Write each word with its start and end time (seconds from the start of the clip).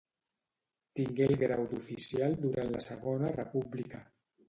Tingué 0.99 1.27
el 1.27 1.35
grau 1.43 1.63
d'oficial 1.75 2.37
durant 2.49 2.75
la 2.75 2.85
Segona 2.91 3.33
República. 3.41 4.07